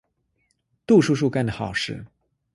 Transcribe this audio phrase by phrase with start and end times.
[0.87, 2.03] 杜叔叔干的好事。